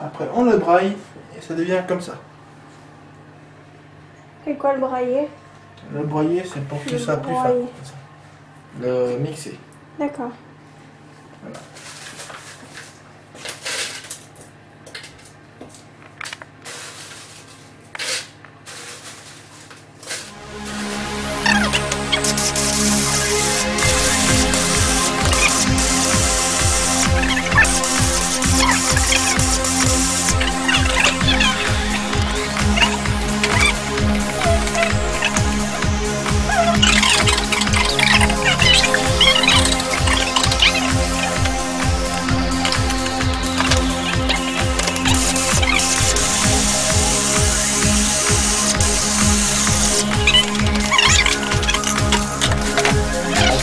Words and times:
Après, 0.00 0.28
on 0.34 0.44
le 0.44 0.56
braille 0.56 0.96
et 1.36 1.40
ça 1.40 1.54
devient 1.54 1.82
comme 1.86 2.00
ça. 2.00 2.14
C'est 4.44 4.54
quoi 4.54 4.74
le 4.74 4.80
brailler? 4.80 5.28
Le 5.92 6.02
broyer, 6.04 6.42
c'est 6.44 6.64
pour 6.66 6.82
que 6.84 6.98
ça 6.98 7.16
plus 7.16 7.32
broyer. 7.32 7.60
comme 7.60 7.68
ça. 7.84 7.94
Le 8.80 9.18
mixer. 9.18 9.58
D'accord. 9.98 10.30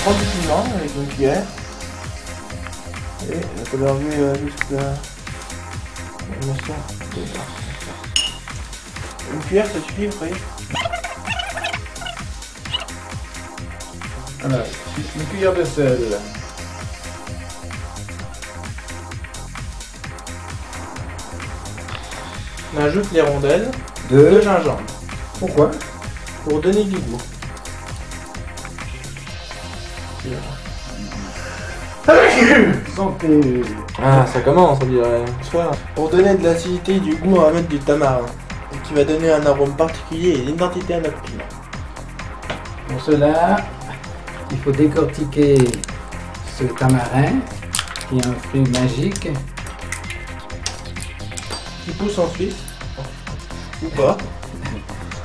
Prend 0.09 0.17
du 0.17 0.25
piment 0.25 0.63
avec 0.75 0.95
une 0.95 1.07
cuillère. 1.07 1.43
Et 3.29 3.37
on 3.59 3.63
peut 3.63 3.77
l'enlever 3.77 4.17
euh, 4.17 4.35
jusqu'à 4.35 4.75
la 6.29 6.45
moisson. 6.45 6.73
Une 9.33 9.39
cuillère, 9.41 9.67
ça 9.67 9.73
suffit, 9.73 10.07
vous 10.07 10.17
voyez 10.17 10.33
Voilà, 14.39 14.63
une 15.15 15.25
cuillère 15.25 15.53
de 15.53 15.63
sel. 15.63 15.99
On 22.75 22.81
ajoute 22.81 23.11
les 23.11 23.21
rondelles 23.21 23.69
de 24.09 24.41
gingembre 24.41 24.81
Pourquoi? 25.39 25.71
Pour 26.45 26.61
donner 26.61 26.85
du 26.85 26.97
goût. 26.97 27.21
Santé. 32.95 33.61
Ah, 34.01 34.25
ça 34.25 34.41
commence, 34.41 34.79
on 34.81 34.85
dirait. 34.85 35.25
Soit 35.41 35.71
pour 35.95 36.09
donner 36.09 36.35
de 36.35 36.43
l'acidité 36.43 36.95
et 36.95 36.99
du 36.99 37.15
goût, 37.15 37.35
on 37.37 37.41
va 37.41 37.51
mettre 37.51 37.67
du 37.67 37.79
tamarin. 37.79 38.25
Et 38.73 38.77
qui 38.87 38.93
va 38.93 39.03
donner 39.03 39.31
un 39.31 39.45
arôme 39.45 39.75
particulier 39.75 40.29
et 40.29 40.43
une 40.43 40.49
identité 40.49 40.95
à 40.95 41.01
notre 41.01 41.21
piment. 41.21 41.43
Pour 42.87 43.01
cela, 43.01 43.57
il 44.51 44.57
faut 44.57 44.71
décortiquer 44.71 45.57
ce 46.57 46.63
tamarin, 46.65 47.39
qui 48.09 48.17
est 48.17 48.27
un 48.27 48.33
fruit 48.33 48.63
magique. 48.71 49.29
Qui 51.85 51.91
pousse 51.91 52.17
en 52.19 52.27
Suisse. 52.29 52.57
Ou 53.83 53.89
pas. 53.89 54.17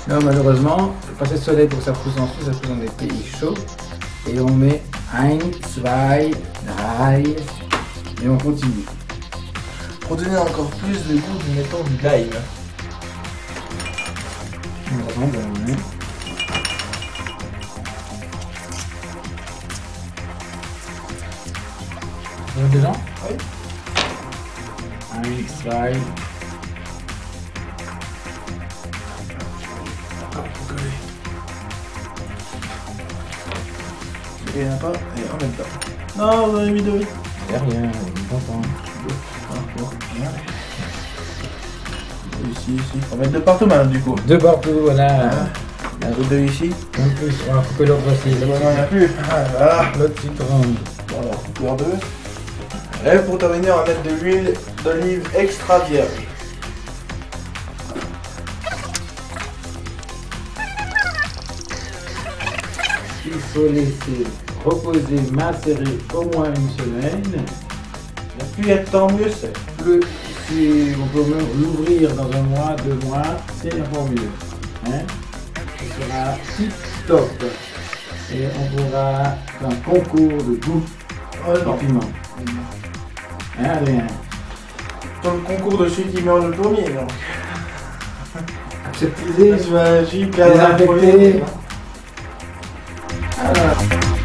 Non, 0.08 0.18
malheureusement, 0.22 0.94
il 1.02 1.08
faut 1.08 1.14
pas 1.16 1.24
assez 1.24 1.34
de 1.34 1.40
soleil 1.40 1.66
pour 1.66 1.78
que 1.78 1.84
ça 1.86 1.92
pousse 1.92 2.12
en 2.18 2.26
dessous, 2.26 2.44
ça 2.44 2.50
pousse 2.50 2.68
dans 2.68 2.76
des 2.76 2.90
pays 2.90 3.24
chauds. 3.40 3.54
Et 4.26 4.40
on 4.40 4.50
met 4.54 4.82
1, 5.12 5.36
2, 5.36 5.50
3. 5.60 6.18
Et 8.22 8.28
on 8.28 8.38
continue. 8.38 8.84
Pour 10.00 10.16
donner 10.16 10.36
encore 10.36 10.70
plus 10.70 11.06
de 11.08 11.16
goût, 11.16 11.38
nous 11.48 11.54
mettons 11.54 11.82
du 11.84 11.96
lime. 11.96 12.30
On 14.90 15.26
va 15.26 15.38
on 15.38 15.66
met. 15.66 15.76
Vous 22.54 22.60
avez 22.60 22.68
déjà 22.70 22.92
Oui. 23.28 23.36
1, 25.14 25.22
2, 25.22 26.00
Il 34.56 34.62
n'y 34.62 34.68
en 34.68 34.72
a 34.72 34.76
pas, 34.76 34.92
et 34.92 35.32
en 35.32 35.36
même 35.40 35.52
temps. 35.52 35.64
Non, 36.16 36.46
vous 36.46 36.56
en 36.56 36.60
avez 36.60 36.70
mis 36.70 36.82
deux. 36.82 37.00
c'est 37.48 37.56
rien, 37.56 37.90
content. 38.30 38.62
Ah, 39.50 39.54
bon, 39.76 39.88
bien. 40.14 40.30
Ici, 42.50 42.74
ici. 42.74 43.06
On 43.10 43.16
va 43.16 43.22
mettre 43.22 43.32
de 43.32 43.38
partout 43.40 43.66
maintenant 43.66 43.90
du 43.90 44.00
coup. 44.00 44.14
Deux 44.26 44.38
partout, 44.38 44.78
voilà. 44.82 45.30
Un 46.06 46.12
peu 46.12 46.22
deux 46.24 46.40
ici. 46.40 46.70
En 46.98 47.08
plus, 47.16 47.34
on 47.50 47.54
va 47.54 47.62
couper 47.62 47.86
l'autre 47.86 48.02
aussi. 48.12 48.30
Et 48.30 48.44
bon, 48.44 48.54
il 48.54 48.66
n'y 48.66 48.78
en 48.78 48.82
a 48.82 48.86
plus. 48.86 49.10
Ah, 49.28 49.44
voilà. 49.56 49.82
L'autre 49.98 50.20
citron. 50.20 50.60
Voilà, 51.08 51.36
couleur 51.56 51.76
2. 51.76 51.84
Et 53.12 53.18
pour 53.18 53.38
terminer, 53.38 53.70
on 53.70 53.76
va 53.78 53.84
mettre 53.84 54.02
de 54.02 54.10
l'huile 54.22 54.54
d'olive 54.84 55.28
extra 55.36 55.80
vierge. 55.80 56.08
Il 63.34 63.40
faut 63.40 63.68
laisser 63.68 64.24
reposer, 64.64 65.30
macérer 65.32 65.98
au 66.14 66.22
moins 66.36 66.50
une 66.54 66.70
semaine. 66.70 67.44
Et 68.38 68.44
plus 68.54 68.62
il 68.62 68.68
y 68.68 68.72
a 68.72 68.78
de 68.78 68.88
temps, 68.88 69.10
mieux 69.10 69.30
c'est. 69.30 69.52
Si 70.48 70.92
on 71.02 71.06
peut 71.06 71.24
même 71.24 71.46
l'ouvrir 71.58 72.14
dans 72.14 72.30
un 72.30 72.42
mois, 72.42 72.76
deux 72.84 73.06
mois, 73.06 73.22
c'est 73.60 73.74
encore 73.80 74.08
mieux. 74.08 74.30
Hein 74.86 75.02
Ce 75.78 75.84
sera 75.84 76.36
tip 76.56 76.72
top. 77.08 77.30
Et 78.32 78.46
on 78.46 78.76
pourra 78.76 79.36
faire 79.58 79.68
un 79.68 79.74
concours 79.76 80.42
de 80.44 80.66
goût 80.66 80.84
Oh 81.46 81.68
en 81.68 81.72
piment. 81.74 82.00
Hein, 83.58 83.72
rien. 83.84 84.06
Dans 85.22 85.34
le 85.34 85.40
concours 85.40 85.78
de 85.78 85.88
celui 85.88 86.10
qui 86.10 86.22
meurt 86.22 86.44
le 86.44 86.52
premier, 86.52 86.88
non. 86.90 87.06
Aseptisé, 88.92 89.58
Je 89.58 90.96
vais. 91.00 91.42
Ah, 93.46 94.23